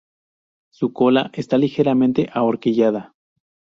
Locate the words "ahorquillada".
2.33-3.13